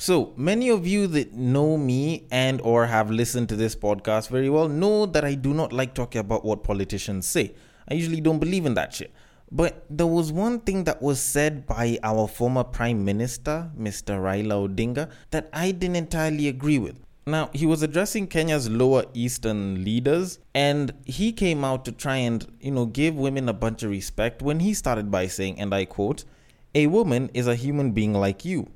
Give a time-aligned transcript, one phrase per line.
[0.00, 4.48] So, many of you that know me and or have listened to this podcast very
[4.48, 7.56] well know that I do not like talking about what politicians say.
[7.88, 9.12] I usually don't believe in that shit.
[9.50, 14.20] But there was one thing that was said by our former Prime Minister, Mr.
[14.22, 17.00] Raila Odinga, that I didn't entirely agree with.
[17.26, 22.46] Now, he was addressing Kenya's lower eastern leaders, and he came out to try and,
[22.60, 25.86] you know, give women a bunch of respect when he started by saying, and I
[25.86, 26.24] quote,
[26.72, 28.68] A woman is a human being like you.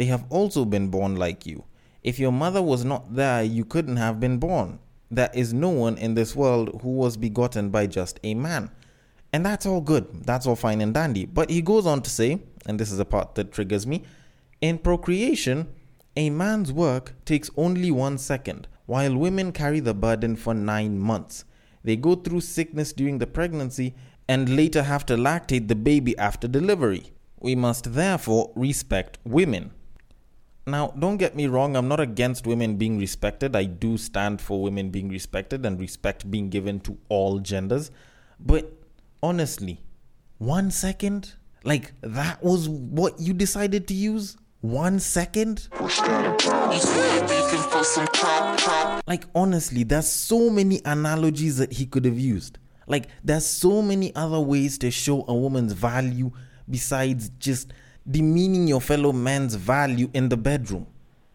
[0.00, 1.64] They have also been born like you.
[2.02, 4.78] If your mother was not there, you couldn't have been born.
[5.10, 8.70] There is no one in this world who was begotten by just a man.
[9.30, 10.24] And that's all good.
[10.24, 11.26] That's all fine and dandy.
[11.26, 14.04] But he goes on to say, and this is a part that triggers me
[14.62, 15.68] in procreation,
[16.16, 21.44] a man's work takes only one second, while women carry the burden for nine months.
[21.84, 23.94] They go through sickness during the pregnancy
[24.26, 27.12] and later have to lactate the baby after delivery.
[27.38, 29.72] We must therefore respect women.
[30.70, 33.56] Now, don't get me wrong, I'm not against women being respected.
[33.56, 37.90] I do stand for women being respected and respect being given to all genders.
[38.38, 38.72] But
[39.22, 39.80] honestly,
[40.38, 41.34] one second?
[41.64, 44.36] Like, that was what you decided to use?
[44.60, 45.68] One second?
[49.06, 52.58] Like, honestly, there's so many analogies that he could have used.
[52.86, 56.30] Like, there's so many other ways to show a woman's value
[56.68, 57.72] besides just
[58.08, 60.86] demeaning your fellow man's value in the bedroom.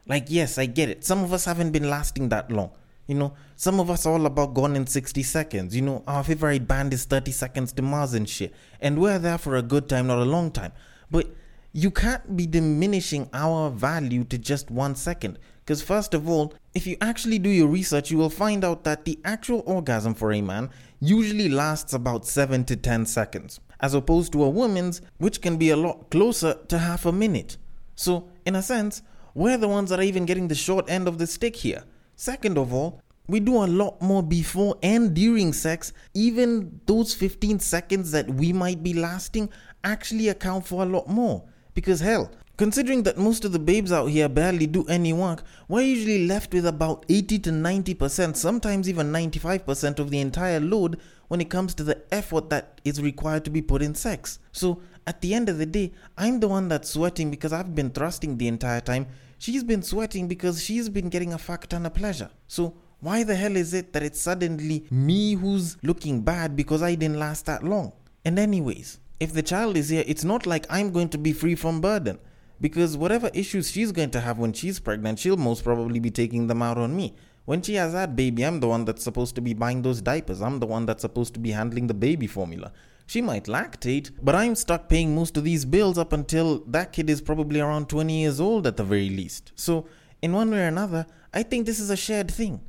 [0.07, 1.03] Like, yes, I get it.
[1.03, 2.71] Some of us haven't been lasting that long.
[3.07, 5.75] You know, some of us are all about gone in 60 seconds.
[5.75, 8.53] You know, our favorite band is 30 seconds to Mars and shit.
[8.81, 10.71] And we're there for a good time, not a long time.
[11.11, 11.27] But
[11.71, 15.37] you can't be diminishing our value to just one second.
[15.59, 19.05] Because, first of all, if you actually do your research, you will find out that
[19.05, 20.69] the actual orgasm for a man
[20.99, 25.69] usually lasts about 7 to 10 seconds, as opposed to a woman's, which can be
[25.69, 27.57] a lot closer to half a minute.
[27.95, 29.01] So, in a sense,
[29.33, 31.83] we're the ones that are even getting the short end of the stick here.
[32.15, 35.91] Second of all, we do a lot more before and during sex.
[36.13, 39.49] Even those 15 seconds that we might be lasting
[39.83, 41.43] actually account for a lot more.
[41.73, 45.81] Because hell, considering that most of the babes out here barely do any work, we're
[45.81, 51.41] usually left with about 80 to 90%, sometimes even 95% of the entire load when
[51.41, 54.39] it comes to the effort that is required to be put in sex.
[54.51, 57.89] So at the end of the day, I'm the one that's sweating because I've been
[57.89, 59.07] thrusting the entire time.
[59.37, 62.29] She's been sweating because she's been getting a fuck ton of pleasure.
[62.47, 66.95] So why the hell is it that it's suddenly me who's looking bad because I
[66.95, 67.91] didn't last that long?
[68.23, 71.55] And anyways, if the child is here, it's not like I'm going to be free
[71.55, 72.19] from burden.
[72.59, 76.47] Because whatever issues she's going to have when she's pregnant, she'll most probably be taking
[76.47, 77.13] them out on me.
[77.45, 80.41] When she has that baby, I'm the one that's supposed to be buying those diapers.
[80.41, 82.71] I'm the one that's supposed to be handling the baby formula.
[83.05, 87.07] She might lactate, but I'm stuck paying most of these bills up until that kid
[87.07, 89.51] is probably around 20 years old at the very least.
[89.55, 89.85] So,
[90.23, 92.61] in one way or another, I think this is a shared thing.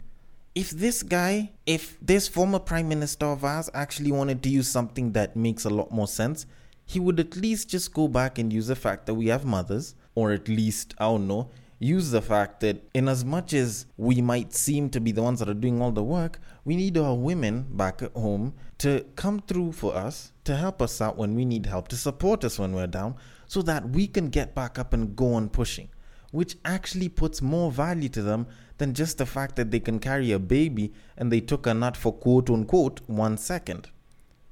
[0.55, 5.13] If this guy, if this former prime minister of ours actually wanted to use something
[5.13, 6.45] that makes a lot more sense,
[6.85, 9.95] he would at least just go back and use the fact that we have mothers,
[10.15, 14.21] or at least, I don't know, use the fact that in as much as we
[14.23, 17.15] might seem to be the ones that are doing all the work, we need our
[17.15, 21.45] women back at home to come through for us, to help us out when we
[21.45, 23.15] need help, to support us when we're down,
[23.47, 25.89] so that we can get back up and go on pushing.
[26.33, 28.47] Which actually puts more value to them
[28.79, 31.97] than just the fact that they can carry a baby and they took a nut
[31.97, 33.89] for quote unquote one second.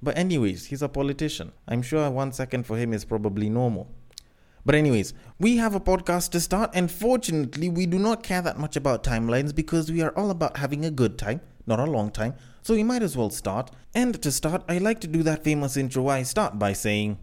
[0.03, 1.53] But, anyways, he's a politician.
[1.67, 3.91] I'm sure one second for him is probably normal.
[4.67, 8.59] But, anyways, we have a podcast to start, and fortunately, we do not care that
[8.59, 12.11] much about timelines because we are all about having a good time, not a long
[12.11, 12.35] time.
[12.63, 13.71] So, we might as well start.
[13.95, 17.19] And to start, I like to do that famous intro I start by saying,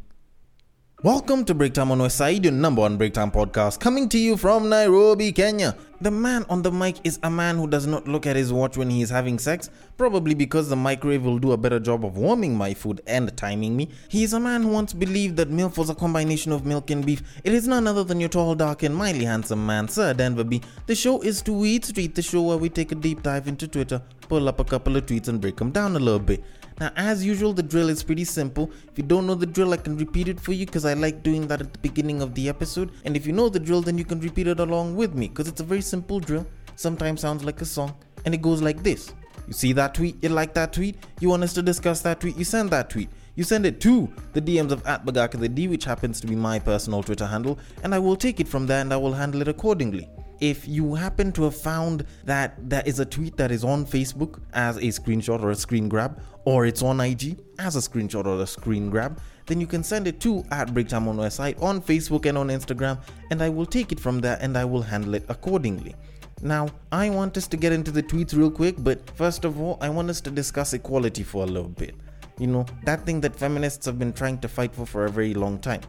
[1.04, 4.38] Welcome to Break Time on Westside, your number one break time podcast, coming to you
[4.38, 5.76] from Nairobi, Kenya.
[6.02, 8.76] The man on the mic is a man who does not look at his watch
[8.76, 12.18] when he is having sex, probably because the microwave will do a better job of
[12.18, 13.88] warming my food and timing me.
[14.10, 17.06] He is a man who once believed that milk was a combination of milk and
[17.06, 17.22] beef.
[17.44, 20.64] It is none other than your tall, dark, and mildly handsome man, Sir Denver B.
[20.88, 24.02] The show is Tweet Street, the show where we take a deep dive into Twitter,
[24.28, 26.44] pull up a couple of tweets, and break them down a little bit.
[26.82, 28.72] Now, as usual, the drill is pretty simple.
[28.92, 31.22] If you don't know the drill, I can repeat it for you because I like
[31.22, 32.90] doing that at the beginning of the episode.
[33.06, 35.48] And if you know the drill, then you can repeat it along with me because
[35.48, 36.48] it's a very simple drill.
[36.76, 37.94] Sometimes sounds like a song,
[38.26, 39.14] and it goes like this.
[39.48, 42.38] You see that tweet, you like that tweet, you want us to discuss that tweet,
[42.38, 43.10] you send that tweet.
[43.36, 43.94] You send it to
[44.34, 47.60] the DMs of at Bagaka the D, which happens to be my personal Twitter handle,
[47.84, 50.10] and I will take it from there and I will handle it accordingly
[50.42, 54.42] if you happen to have found that there is a tweet that is on Facebook
[54.54, 58.42] as a screenshot or a screen grab, or it's on IG as a screenshot or
[58.42, 62.26] a screen grab, then you can send it to at Breaktime on Westside on Facebook
[62.26, 63.00] and on Instagram,
[63.30, 65.96] and I will take it from there and I will handle it accordingly.
[66.42, 69.78] Now, I want us to get into the tweets real quick, but first of all,
[69.80, 71.96] I want us to discuss equality for a little bit.
[72.40, 75.36] You know, that thing that feminists have been trying to fight for for a very
[75.36, 75.82] long time.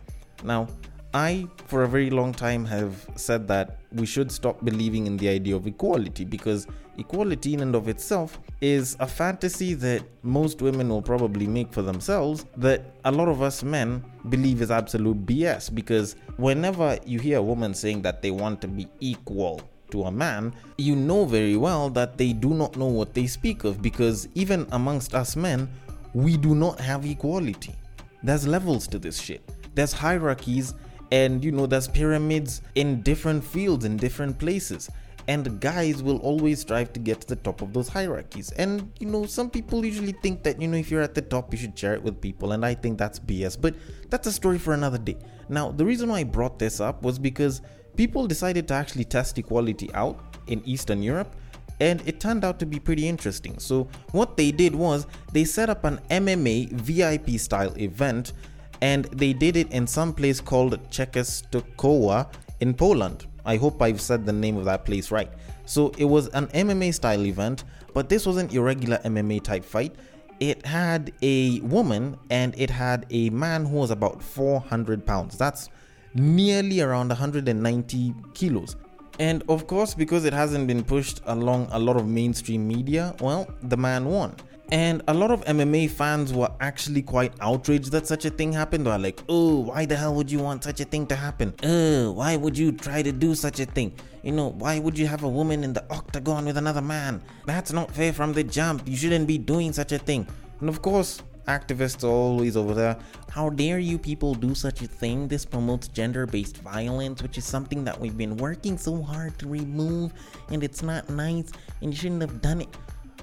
[0.44, 0.68] Now,
[1.14, 5.28] I, for a very long time, have said that we should stop believing in the
[5.28, 6.66] idea of equality because
[6.98, 11.82] equality, in and of itself, is a fantasy that most women will probably make for
[11.82, 15.74] themselves that a lot of us men believe is absolute BS.
[15.74, 19.60] Because whenever you hear a woman saying that they want to be equal
[19.90, 23.64] to a man, you know very well that they do not know what they speak
[23.64, 25.68] of because even amongst us men,
[26.14, 27.74] we do not have equality.
[28.22, 29.42] There's levels to this shit.
[29.74, 30.74] There's hierarchies
[31.12, 34.90] and you know there's pyramids in different fields in different places
[35.28, 38.50] and guys will always strive to get to the top of those hierarchies.
[38.52, 41.52] And you know some people usually think that you know if you're at the top
[41.52, 43.74] you should share it with people and i think that's bs but
[44.10, 45.16] that's a story for another day.
[45.48, 47.62] Now the reason why i brought this up was because
[47.96, 51.34] people decided to actually test equality out in eastern europe
[51.80, 53.58] and it turned out to be pretty interesting.
[53.58, 58.34] So what they did was they set up an mma vip style event
[58.80, 63.26] and they did it in some place called Częstochowa in Poland.
[63.44, 65.30] I hope I've said the name of that place right.
[65.66, 69.94] So it was an MMA style event, but this wasn't your regular MMA type fight.
[70.40, 75.38] It had a woman and it had a man who was about 400 pounds.
[75.38, 75.68] That's
[76.14, 78.76] nearly around 190 kilos.
[79.18, 83.46] And of course, because it hasn't been pushed along a lot of mainstream media, well,
[83.62, 84.34] the man won.
[84.72, 88.86] And a lot of MMA fans were actually quite outraged that such a thing happened.
[88.86, 91.52] They were like, oh, why the hell would you want such a thing to happen?
[91.62, 93.92] Oh, why would you try to do such a thing?
[94.22, 97.22] You know, why would you have a woman in the octagon with another man?
[97.44, 98.88] That's not fair from the jump.
[98.88, 100.26] You shouldn't be doing such a thing.
[100.60, 102.96] And of course, activists are always over there.
[103.28, 105.28] How dare you people do such a thing?
[105.28, 109.48] This promotes gender based violence, which is something that we've been working so hard to
[109.48, 110.14] remove,
[110.48, 111.52] and it's not nice,
[111.82, 112.74] and you shouldn't have done it.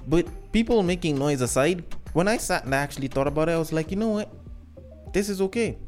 [0.06, 3.72] But people making noise aside, when I sat and actually thought about it, I was
[3.72, 4.32] like, you know what?
[5.12, 5.78] This is okay.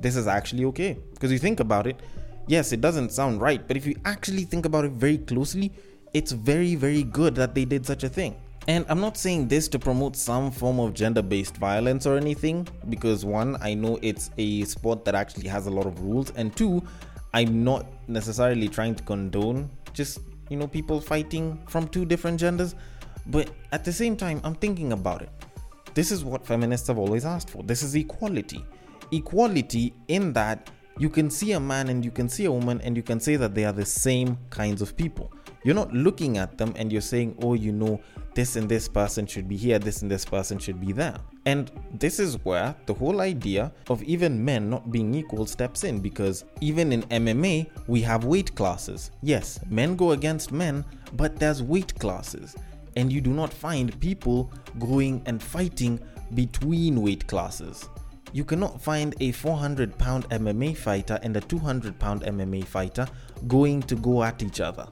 [0.00, 0.96] This is actually okay.
[1.12, 2.00] Because you think about it,
[2.46, 5.72] yes, it doesn't sound right, but if you actually think about it very closely,
[6.14, 8.34] it's very, very good that they did such a thing.
[8.68, 12.68] And I'm not saying this to promote some form of gender based violence or anything,
[12.88, 16.54] because one, I know it's a sport that actually has a lot of rules, and
[16.54, 16.82] two,
[17.32, 20.18] I'm not necessarily trying to condone just,
[20.48, 22.74] you know, people fighting from two different genders.
[23.26, 25.30] But at the same time, I'm thinking about it.
[25.94, 27.62] This is what feminists have always asked for.
[27.62, 28.64] This is equality.
[29.12, 32.96] Equality in that you can see a man and you can see a woman and
[32.96, 35.32] you can say that they are the same kinds of people.
[35.64, 38.00] You're not looking at them and you're saying, oh, you know,
[38.34, 41.16] this and this person should be here, this and this person should be there.
[41.46, 46.00] And this is where the whole idea of even men not being equal steps in
[46.00, 49.10] because even in MMA, we have weight classes.
[49.22, 50.84] Yes, men go against men,
[51.14, 52.56] but there's weight classes
[52.96, 56.00] and you do not find people going and fighting
[56.34, 57.88] between weight classes.
[58.32, 63.06] You cannot find a 400 pound MMA fighter and a 200 pound MMA fighter
[63.48, 64.86] going to go at each other.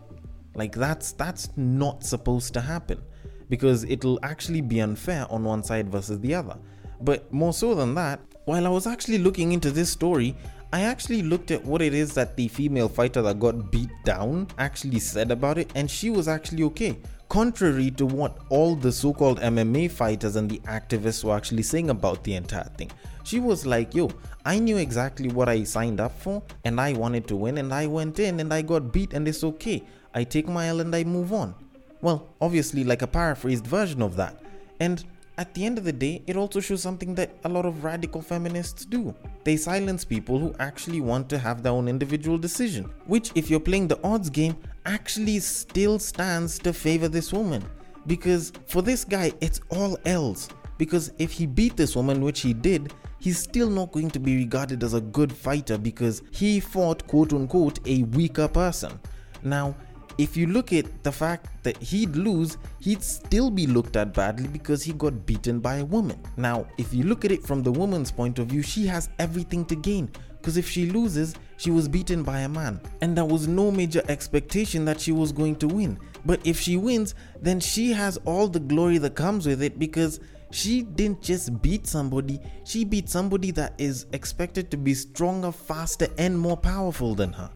[0.54, 3.00] Like that's that's not supposed to happen
[3.48, 6.56] because it'll actually be unfair on one side versus the other.
[7.00, 10.36] But more so than that, while I was actually looking into this story,
[10.72, 14.48] I actually looked at what it is that the female fighter that got beat down
[14.58, 19.12] actually said about it, and she was actually okay contrary to what all the so
[19.12, 22.90] called MMA fighters and the activists were actually saying about the entire thing.
[23.24, 24.10] She was like, yo,
[24.46, 27.86] I knew exactly what I signed up for and I wanted to win and I
[27.86, 29.82] went in and I got beat and it's okay.
[30.14, 31.54] I take my L and I move on.
[32.00, 34.40] Well, obviously, like a paraphrased version of that.
[34.80, 35.04] And
[35.36, 38.22] at the end of the day, it also shows something that a lot of radical
[38.22, 39.14] feminists do.
[39.44, 43.60] They silence people who actually want to have their own individual decision, which, if you're
[43.60, 44.56] playing the odds game,
[44.88, 47.62] actually still stands to favor this woman.
[48.06, 50.48] Because for this guy, it's all else.
[50.78, 54.36] Because if he beat this woman, which he did, he's still not going to be
[54.36, 58.98] regarded as a good fighter because he fought quote unquote a weaker person.
[59.42, 59.74] Now,
[60.16, 64.48] if you look at the fact that he'd lose, he'd still be looked at badly
[64.48, 66.20] because he got beaten by a woman.
[66.36, 69.64] Now, if you look at it from the woman's point of view, she has everything
[69.66, 73.48] to gain because if she loses, she was beaten by a man, and there was
[73.48, 75.98] no major expectation that she was going to win.
[76.24, 80.20] But if she wins, then she has all the glory that comes with it because
[80.50, 86.08] she didn't just beat somebody, she beat somebody that is expected to be stronger, faster,
[86.16, 87.50] and more powerful than her.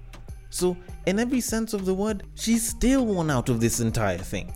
[0.50, 4.52] So, in every sense of the word, she's still won out of this entire thing.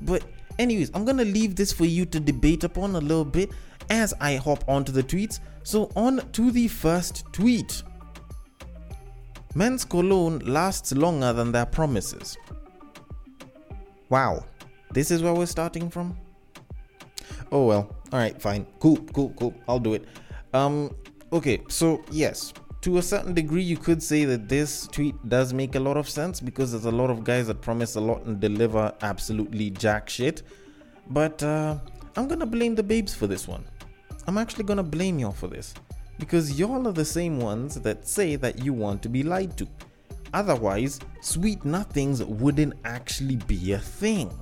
[0.00, 0.22] But,
[0.58, 3.50] anyways, I'm gonna leave this for you to debate upon a little bit.
[3.90, 5.40] As I hop onto the tweets.
[5.62, 7.82] So, on to the first tweet.
[9.54, 12.36] Men's cologne lasts longer than their promises.
[14.08, 14.44] Wow,
[14.92, 16.16] this is where we're starting from?
[17.52, 18.66] Oh well, alright, fine.
[18.80, 19.54] Cool, cool, cool.
[19.68, 20.04] I'll do it.
[20.52, 20.94] Um,
[21.32, 25.74] okay, so yes, to a certain degree, you could say that this tweet does make
[25.74, 28.40] a lot of sense because there's a lot of guys that promise a lot and
[28.40, 30.42] deliver absolutely jack shit.
[31.08, 31.78] But uh,
[32.16, 33.64] I'm gonna blame the babes for this one.
[34.26, 35.74] I'm actually gonna blame y'all for this
[36.18, 39.68] because y'all are the same ones that say that you want to be lied to.
[40.32, 44.32] Otherwise, sweet nothings wouldn't actually be a thing.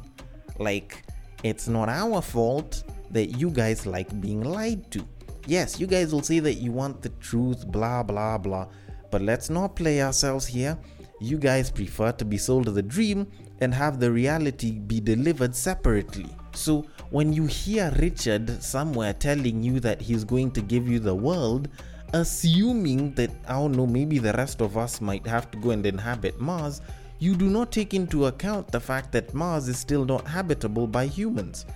[0.58, 1.04] Like,
[1.42, 5.06] it's not our fault that you guys like being lied to.
[5.46, 8.68] Yes, you guys will say that you want the truth, blah, blah, blah.
[9.10, 10.78] But let's not play ourselves here.
[11.22, 13.28] You guys prefer to be sold the dream
[13.60, 16.26] and have the reality be delivered separately.
[16.52, 21.14] So, when you hear Richard somewhere telling you that he's going to give you the
[21.14, 21.68] world,
[22.12, 25.86] assuming that, I don't know, maybe the rest of us might have to go and
[25.86, 26.80] inhabit Mars,
[27.20, 31.06] you do not take into account the fact that Mars is still not habitable by
[31.06, 31.66] humans.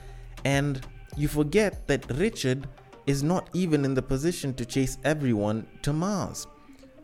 [0.45, 0.85] And
[1.17, 2.67] you forget that Richard
[3.07, 6.49] is not even in the position to chase everyone to Mars.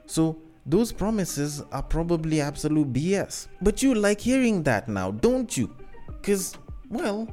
[0.06, 3.48] So, those promises are probably absolute BS.
[3.60, 5.74] But you like hearing that now, don't you?
[6.06, 6.56] Because,
[6.88, 7.28] well,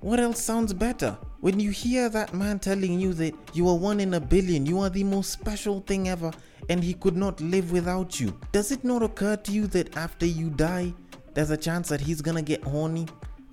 [0.00, 1.16] what else sounds better?
[1.40, 4.80] When you hear that man telling you that you are one in a billion, you
[4.80, 6.30] are the most special thing ever,
[6.68, 10.26] and he could not live without you, does it not occur to you that after
[10.26, 10.92] you die,
[11.34, 13.06] there's a chance that he's gonna get horny,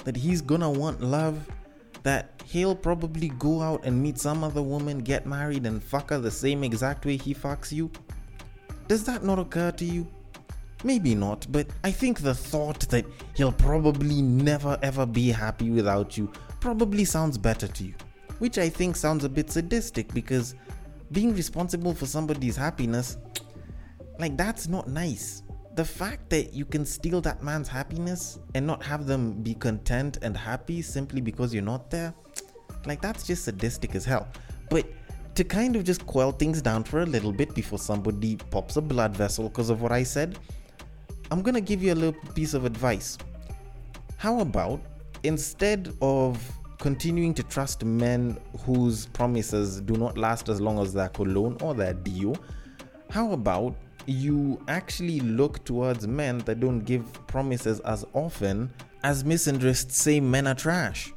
[0.04, 1.48] that he's gonna want love,
[2.04, 6.20] that he'll probably go out and meet some other woman, get married, and fuck her
[6.20, 7.90] the same exact way he fucks you?
[8.88, 10.08] Does that not occur to you?
[10.84, 16.18] Maybe not, but I think the thought that he'll probably never ever be happy without
[16.18, 17.94] you probably sounds better to you.
[18.40, 20.56] Which I think sounds a bit sadistic because
[21.12, 23.18] being responsible for somebody's happiness,
[24.20, 25.44] like that's not nice
[25.76, 30.20] the fact that you can steal that man's happiness and not have them be content
[30.22, 32.14] and happy simply because you're not there,
[32.86, 34.28] like that's just sadistic as hell.
[34.70, 34.86] But
[35.36, 38.82] to kind of just quell things down for a little bit before somebody pops a
[38.82, 40.38] blood vessel because of what I said,
[41.32, 43.18] I'm gonna give you a little piece of advice.
[44.18, 44.82] How about
[45.24, 46.40] instead of
[46.80, 51.74] continuing to trust men whose promises do not last as long as their cologne or
[51.74, 52.36] their deal,
[53.10, 53.76] how about
[54.06, 58.72] you actually look towards men that don't give promises as often
[59.04, 61.14] as misandrists say men are trash.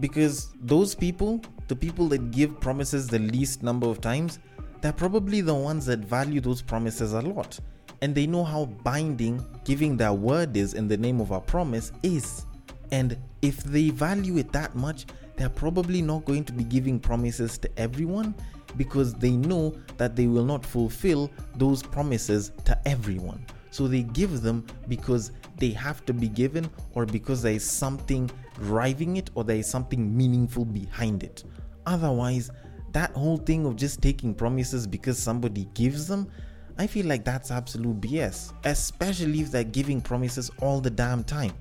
[0.00, 4.38] Because those people, the people that give promises the least number of times,
[4.80, 7.58] they're probably the ones that value those promises a lot.
[8.00, 11.92] And they know how binding giving their word is in the name of a promise
[12.02, 12.46] is.
[12.90, 15.06] And if they value it that much,
[15.36, 18.34] they're probably not going to be giving promises to everyone
[18.76, 23.44] because they know that they will not fulfill those promises to everyone.
[23.72, 28.30] So they give them because they have to be given or because there is something
[28.56, 31.42] driving it or there is something meaningful behind it.
[31.86, 32.50] Otherwise,
[32.92, 36.30] that whole thing of just taking promises because somebody gives them,
[36.76, 41.52] I feel like that's absolute BS, especially if they're giving promises all the damn time.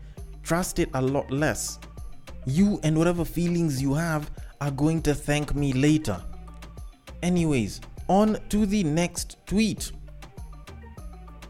[0.44, 1.80] Trust it a lot less.
[2.46, 6.22] You and whatever feelings you have are going to thank me later.
[7.24, 9.94] Anyways, on to the next tweet.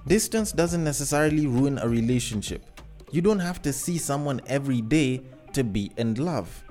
[0.07, 2.65] Distance doesn't necessarily ruin a relationship.
[3.11, 5.21] You don't have to see someone every day
[5.53, 6.63] to be in love.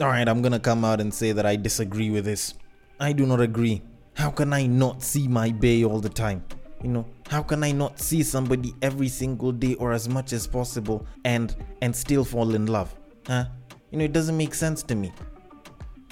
[0.00, 2.54] Alright, I'm gonna come out and say that I disagree with this.
[3.00, 3.82] I do not agree.
[4.14, 6.44] How can I not see my bay all the time?
[6.82, 10.46] You know, how can I not see somebody every single day or as much as
[10.46, 12.94] possible and and still fall in love?
[13.26, 13.46] Huh?
[13.90, 15.12] You know, it doesn't make sense to me.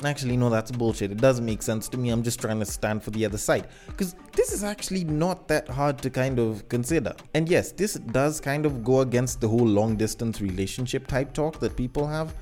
[0.05, 1.13] Actually, no, that's bullshit.
[1.13, 2.11] It doesn't make sense to me.
[2.11, 3.69] I'm just trying to stand for the other side.
[3.87, 7.15] Because this is actually not that hard to kind of consider.
[7.35, 11.61] And yes, this does kind of go against the whole long distance relationship type talk
[11.61, 12.35] that people have.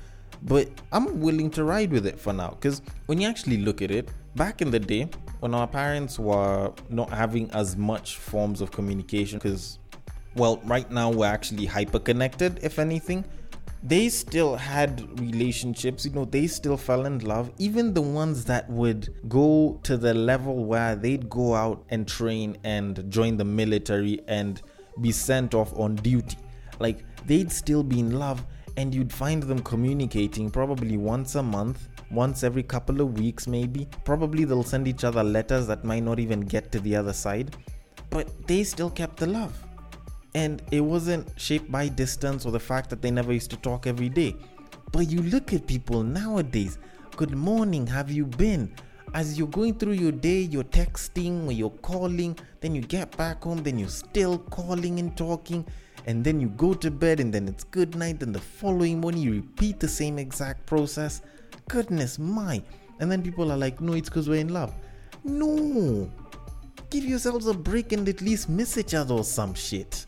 [0.43, 2.49] But I'm willing to ride with it for now.
[2.49, 6.73] Because when you actually look at it, back in the day, when our parents were
[6.89, 9.77] not having as much forms of communication, because,
[10.35, 13.23] well, right now we're actually hyper connected, if anything
[13.83, 17.51] they still had relationships, you know, they still fell in love.
[17.57, 22.57] Even the ones that would go to the level where they'd go out and train
[22.63, 24.61] and join the military and
[25.01, 26.37] be sent off on duty.
[26.79, 28.45] Like, they'd still be in love,
[28.77, 33.87] and you'd find them communicating probably once a month, once every couple of weeks, maybe.
[34.05, 37.55] Probably they'll send each other letters that might not even get to the other side,
[38.11, 39.53] but they still kept the love
[40.33, 43.87] and it wasn't shaped by distance or the fact that they never used to talk
[43.87, 44.35] every day.
[44.91, 46.77] But you look at people nowadays,
[47.15, 48.73] good morning, have you been?
[49.13, 53.43] As you're going through your day, you're texting or you're calling, then you get back
[53.43, 55.65] home, then you're still calling and talking,
[56.05, 59.21] and then you go to bed, and then it's good night, and the following morning
[59.21, 61.21] you repeat the same exact process.
[61.67, 62.63] Goodness my.
[62.99, 64.73] And then people are like, no, it's because we're in love.
[65.23, 66.09] No.
[66.89, 70.05] Give yourselves a break and at least miss each other or some shit.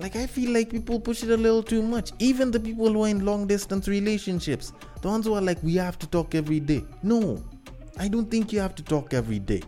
[0.00, 2.12] Like, I feel like people push it a little too much.
[2.18, 5.74] Even the people who are in long distance relationships, the ones who are like, we
[5.74, 6.82] have to talk every day.
[7.02, 7.44] No,
[7.98, 9.62] I don't think you have to talk every day.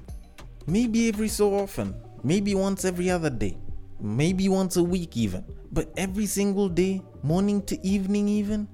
[0.67, 3.59] Maybe every so often, maybe once every other day,
[4.01, 5.45] maybe once a week, even.
[5.71, 8.69] But every single day, morning to evening, even.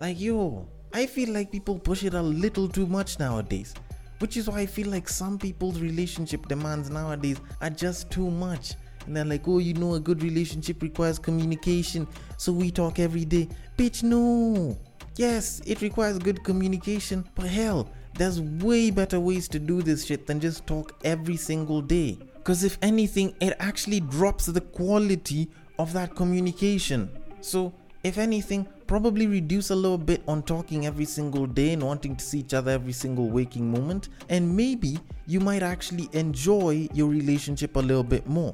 [0.00, 3.74] Like, yo, I feel like people push it a little too much nowadays.
[4.20, 8.74] Which is why I feel like some people's relationship demands nowadays are just too much.
[9.06, 12.06] And they're like, oh, you know, a good relationship requires communication,
[12.36, 13.48] so we talk every day.
[13.76, 14.78] Bitch, no.
[15.16, 20.26] Yes, it requires good communication, but hell, there's way better ways to do this shit
[20.26, 22.18] than just talk every single day.
[22.34, 27.10] Because if anything, it actually drops the quality of that communication.
[27.40, 32.16] So, if anything, probably reduce a little bit on talking every single day and wanting
[32.16, 37.08] to see each other every single waking moment, and maybe you might actually enjoy your
[37.08, 38.52] relationship a little bit more.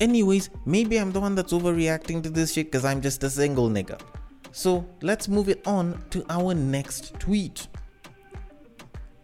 [0.00, 3.68] Anyways, maybe I'm the one that's overreacting to this shit because I'm just a single
[3.68, 4.00] nigga.
[4.52, 7.66] So let's move it on to our next tweet.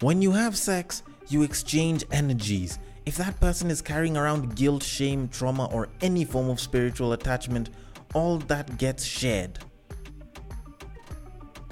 [0.01, 2.79] When you have sex, you exchange energies.
[3.07, 7.71] If that person is carrying around guilt, shame, trauma, or any form of spiritual attachment,
[8.13, 9.59] all that gets shared.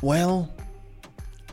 [0.01, 0.53] Well,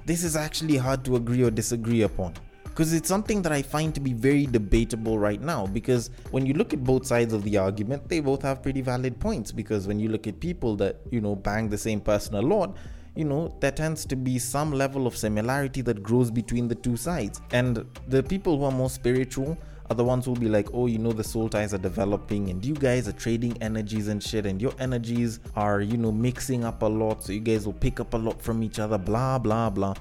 [0.05, 2.33] this is actually hard to agree or disagree upon
[2.79, 5.67] because it's something that I find to be very debatable right now.
[5.67, 9.19] Because when you look at both sides of the argument, they both have pretty valid
[9.19, 9.51] points.
[9.51, 12.77] Because when you look at people that, you know, bang the same person a lot,
[13.17, 16.95] you know, there tends to be some level of similarity that grows between the two
[16.95, 17.41] sides.
[17.51, 19.57] And the people who are more spiritual
[19.89, 22.63] are the ones who'll be like, oh, you know, the soul ties are developing and
[22.63, 26.81] you guys are trading energies and shit, and your energies are, you know, mixing up
[26.81, 27.25] a lot.
[27.25, 29.95] So you guys will pick up a lot from each other, blah, blah, blah.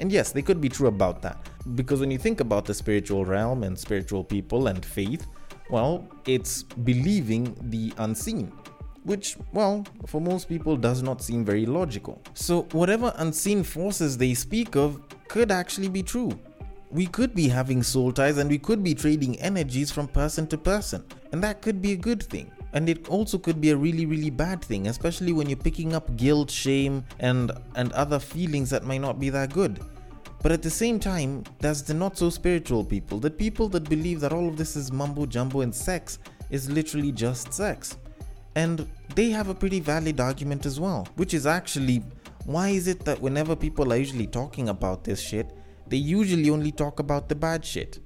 [0.00, 1.38] And yes, they could be true about that.
[1.74, 5.26] Because when you think about the spiritual realm and spiritual people and faith,
[5.70, 8.52] well, it's believing the unseen.
[9.04, 12.22] Which, well, for most people does not seem very logical.
[12.34, 16.38] So, whatever unseen forces they speak of could actually be true.
[16.90, 20.58] We could be having soul ties and we could be trading energies from person to
[20.58, 24.04] person, and that could be a good thing and it also could be a really
[24.04, 28.84] really bad thing especially when you're picking up guilt shame and and other feelings that
[28.84, 29.80] might not be that good
[30.44, 34.20] but at the same time there's the not so spiritual people the people that believe
[34.20, 36.18] that all of this is mumbo jumbo and sex
[36.50, 37.96] is literally just sex.
[38.54, 42.02] And they have a pretty valid argument as well which is actually
[42.44, 45.50] why is it that whenever people are usually talking about this shit
[45.86, 48.00] they usually only talk about the bad shit?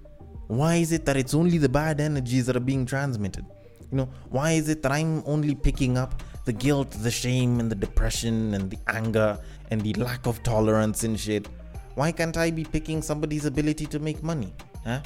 [0.46, 3.46] Why is it that it's only the bad energies that are being transmitted?
[3.90, 7.70] You know, why is it that I'm only picking up the guilt, the shame, and
[7.70, 9.38] the depression, and the anger,
[9.70, 11.48] and the lack of tolerance and shit?
[11.98, 14.54] Why can't I be picking somebody's ability to make money?
[14.84, 15.00] Huh?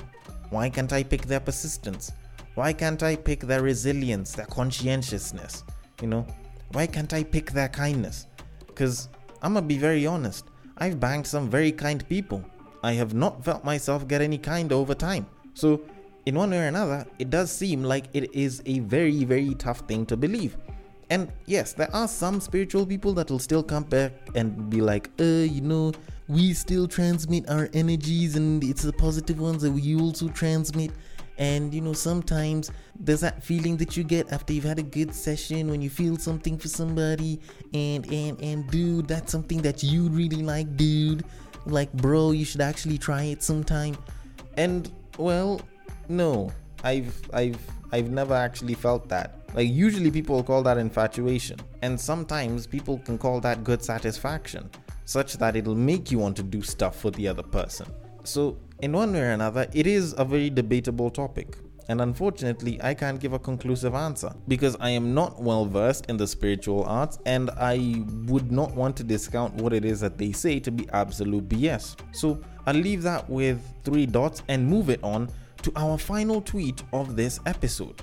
[0.50, 2.12] Why can't I pick their persistence?
[2.54, 5.64] Why can't I pick their resilience, their conscientiousness?
[6.02, 6.26] You know,
[6.72, 8.26] why can't I pick their kindness?
[8.66, 9.08] Because
[9.40, 10.44] I'm gonna be very honest,
[10.76, 12.44] I've banged some very kind people.
[12.82, 15.24] I have not felt myself get any kind over time.
[15.54, 15.80] So
[16.26, 19.78] in one way or another, it does seem like it is a very, very tough
[19.88, 20.58] thing to believe.
[21.12, 25.10] And yes, there are some spiritual people that will still come back and be like,
[25.20, 25.92] uh, you know,
[26.26, 30.90] we still transmit our energies and it's the positive ones that we also transmit.
[31.36, 35.14] And you know, sometimes there's that feeling that you get after you've had a good
[35.14, 37.40] session when you feel something for somebody,
[37.74, 41.24] and and and dude, that's something that you really like, dude.
[41.66, 43.98] Like, bro, you should actually try it sometime.
[44.56, 45.60] And well,
[46.08, 46.52] no,
[46.84, 47.60] I've I've
[47.92, 49.41] I've never actually felt that.
[49.54, 54.70] Like usually people call that infatuation, and sometimes people can call that good satisfaction,
[55.04, 57.86] such that it'll make you want to do stuff for the other person.
[58.24, 61.56] So, in one way or another, it is a very debatable topic.
[61.88, 66.16] And unfortunately, I can't give a conclusive answer because I am not well versed in
[66.16, 70.32] the spiritual arts and I would not want to discount what it is that they
[70.32, 71.96] say to be absolute BS.
[72.12, 75.28] So I'll leave that with three dots and move it on
[75.62, 78.02] to our final tweet of this episode.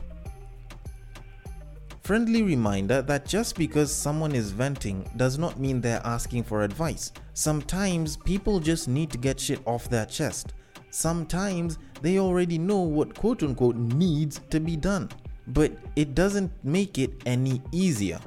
[2.10, 7.12] Friendly reminder that just because someone is venting does not mean they're asking for advice.
[7.36, 10.56] Sometimes people just need to get shit off their chest.
[10.90, 15.08] Sometimes they already know what quote unquote needs to be done,
[15.50, 18.20] but it doesn't make it any easier.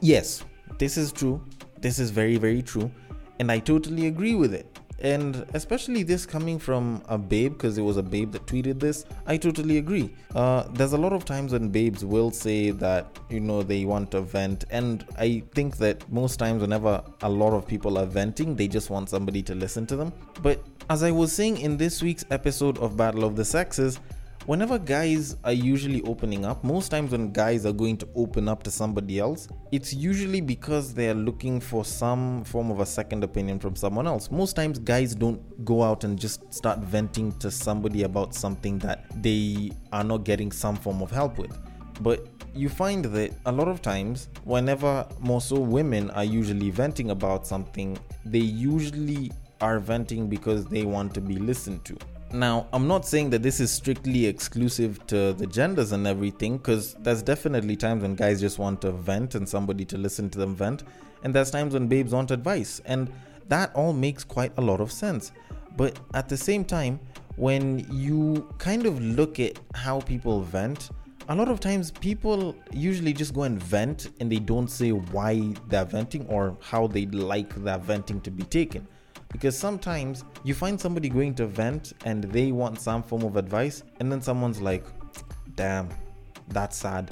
[0.00, 0.44] Yes,
[0.78, 1.44] this is true.
[1.80, 2.92] This is very, very true.
[3.40, 4.78] And I totally agree with it.
[5.00, 9.04] And especially this coming from a babe, because it was a babe that tweeted this,
[9.26, 10.14] I totally agree.
[10.34, 14.10] Uh, there's a lot of times when babes will say that, you know, they want
[14.12, 14.64] to vent.
[14.70, 18.88] And I think that most times, whenever a lot of people are venting, they just
[18.88, 20.12] want somebody to listen to them.
[20.42, 24.00] But as I was saying in this week's episode of Battle of the Sexes,
[24.46, 28.62] whenever guys are usually opening up, most times when guys are going to open up
[28.64, 33.58] to somebody else, it's usually because they're looking for some form of a second opinion
[33.58, 34.30] from someone else.
[34.30, 39.04] Most times, guys don't go out and just start venting to somebody about something that
[39.22, 41.58] they are not getting some form of help with.
[42.00, 47.10] But you find that a lot of times, whenever more so women are usually venting
[47.10, 51.96] about something, they usually are venting because they want to be listened to.
[52.34, 56.94] Now, I'm not saying that this is strictly exclusive to the genders and everything, because
[56.94, 60.52] there's definitely times when guys just want to vent and somebody to listen to them
[60.56, 60.82] vent,
[61.22, 63.08] and there's times when babes want advice, and
[63.48, 65.30] that all makes quite a lot of sense.
[65.76, 66.98] But at the same time,
[67.36, 70.90] when you kind of look at how people vent,
[71.28, 75.54] a lot of times people usually just go and vent and they don't say why
[75.68, 78.88] they're venting or how they'd like their venting to be taken
[79.34, 83.82] because sometimes you find somebody going to vent and they want some form of advice
[83.98, 84.86] and then someone's like
[85.56, 85.88] damn
[86.48, 87.10] that's sad.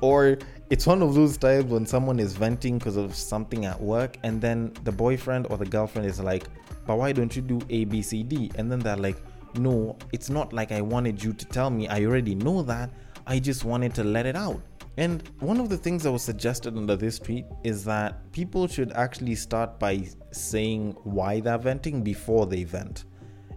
[0.00, 0.38] Or
[0.70, 4.40] it's one of those times when someone is venting because of something at work and
[4.40, 6.44] then the boyfriend or the girlfriend is like
[6.86, 8.52] but why don't you do a b c d?
[8.54, 9.16] And then they're like
[9.56, 11.88] no it's not like i wanted you to tell me.
[11.88, 12.90] I already know that.
[13.26, 14.60] I just wanted to let it out
[14.96, 18.92] and one of the things that was suggested under this tweet is that people should
[18.92, 23.04] actually start by saying why they're venting before they vent.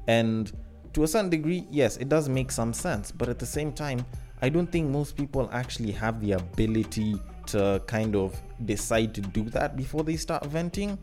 [0.08, 0.52] And
[0.94, 4.04] to a certain degree, yes, it does make some sense, but at the same time,
[4.42, 9.44] I don't think most people actually have the ability to kind of decide to do
[9.52, 10.98] that before they start venting.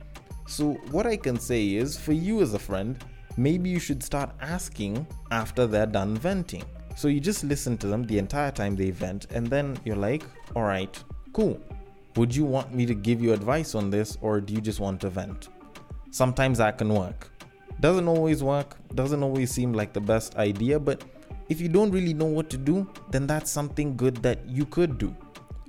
[0.46, 3.02] So, what I can say is for you as a friend,
[3.36, 6.64] maybe you should start asking after they're done venting.
[6.94, 10.24] So you just listen to them the entire time they vent, and then you're like,
[10.54, 11.02] all right,
[11.32, 11.60] cool.
[12.16, 15.00] Would you want me to give you advice on this, or do you just want
[15.00, 15.48] to vent?
[16.10, 17.30] Sometimes that can work.
[17.80, 21.02] Doesn't always work, doesn't always seem like the best idea, but
[21.48, 24.96] if you don't really know what to do, then that's something good that you could
[24.96, 25.14] do.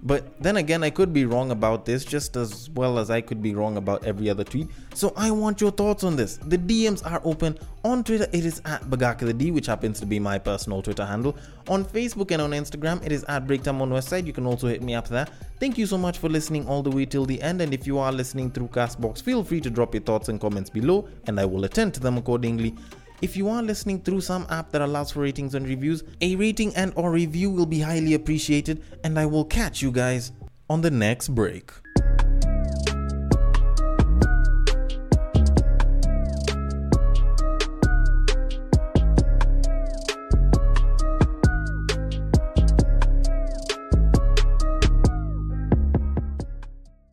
[0.05, 3.41] But then again, I could be wrong about this just as well as I could
[3.41, 4.69] be wrong about every other tweet.
[4.93, 6.37] So I want your thoughts on this.
[6.37, 7.57] The DMs are open.
[7.83, 11.05] On Twitter, it is at Bagaka the D, which happens to be my personal Twitter
[11.05, 11.35] handle.
[11.67, 14.27] On Facebook and on Instagram, it is at Breaktime on Westside.
[14.27, 15.27] You can also hit me up there.
[15.59, 17.61] Thank you so much for listening all the way till the end.
[17.61, 20.69] And if you are listening through Castbox, feel free to drop your thoughts and comments
[20.69, 22.75] below, and I will attend to them accordingly.
[23.25, 26.75] If you are listening through some app that allows for ratings and reviews, a rating
[26.75, 30.31] and or review will be highly appreciated and I will catch you guys
[30.69, 31.71] on the next break.